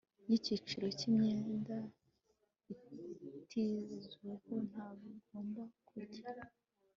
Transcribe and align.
y 0.29 0.31
icyiciro 0.37 0.87
cy 0.97 1.03
imyenda 1.09 1.75
itizewe 2.73 4.55
ntagomba 4.69 5.63
kujya 5.89 6.25